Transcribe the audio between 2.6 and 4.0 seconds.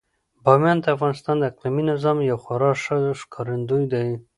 ښه ښکارندوی